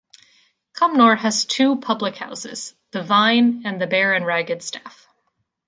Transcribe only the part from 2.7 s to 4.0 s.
the Vine and the